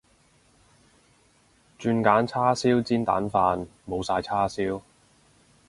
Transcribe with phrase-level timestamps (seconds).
[1.79, 4.81] 轉揀叉燒煎蛋飯，冇晒叉燒